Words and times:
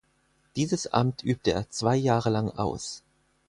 Dieses 0.55 0.87
Amt 0.91 1.21
übte 1.23 1.51
er 1.51 1.69
zwei 1.69 1.95
Jahre 1.95 2.31
lang 2.31 2.49
aus. 2.49 3.03